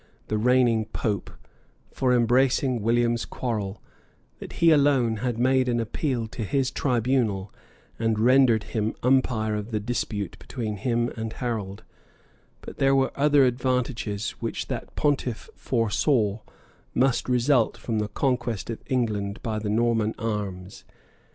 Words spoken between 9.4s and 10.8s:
of the dispute between